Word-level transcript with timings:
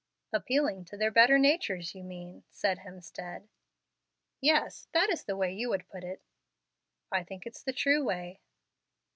"Appealing 0.33 0.85
to 0.85 0.97
their 0.97 1.11
better 1.11 1.37
natures, 1.37 1.93
you 1.93 2.03
mean," 2.03 2.43
said 2.49 2.79
Hemstead. 2.79 3.47
"Yes, 4.39 4.87
that 4.93 5.11
is 5.11 5.25
the 5.25 5.37
way 5.37 5.53
you 5.53 5.69
would 5.69 5.87
put 5.89 6.03
it." 6.03 6.23
"I 7.11 7.21
think 7.23 7.45
it's 7.45 7.61
the 7.61 7.71
true 7.71 8.03
way." 8.03 8.39